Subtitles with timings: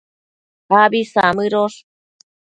[0.79, 1.77] Abi samëdosh